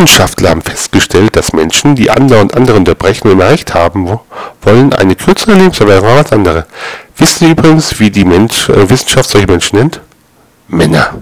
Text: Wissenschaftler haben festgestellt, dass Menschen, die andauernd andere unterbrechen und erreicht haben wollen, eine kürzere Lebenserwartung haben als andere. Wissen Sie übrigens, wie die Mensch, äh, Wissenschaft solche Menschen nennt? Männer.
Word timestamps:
Wissenschaftler 0.00 0.48
haben 0.48 0.62
festgestellt, 0.62 1.36
dass 1.36 1.52
Menschen, 1.52 1.94
die 1.94 2.10
andauernd 2.10 2.54
andere 2.54 2.78
unterbrechen 2.78 3.28
und 3.28 3.38
erreicht 3.38 3.74
haben 3.74 4.18
wollen, 4.62 4.94
eine 4.94 5.14
kürzere 5.14 5.52
Lebenserwartung 5.52 6.08
haben 6.08 6.16
als 6.16 6.32
andere. 6.32 6.66
Wissen 7.18 7.46
Sie 7.46 7.50
übrigens, 7.52 8.00
wie 8.00 8.10
die 8.10 8.24
Mensch, 8.24 8.70
äh, 8.70 8.88
Wissenschaft 8.88 9.28
solche 9.28 9.46
Menschen 9.46 9.78
nennt? 9.78 10.00
Männer. 10.68 11.18